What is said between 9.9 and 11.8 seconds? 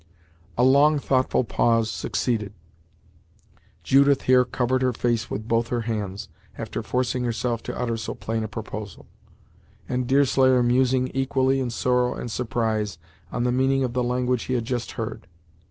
Deerslayer musing equally in